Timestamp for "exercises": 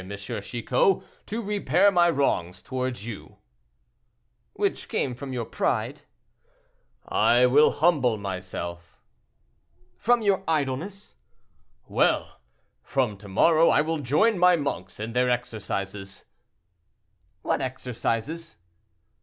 15.29-16.25, 17.61-18.57